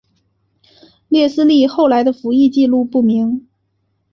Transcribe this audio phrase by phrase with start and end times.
[1.09, 3.47] 列斯利后来的服役纪录不明。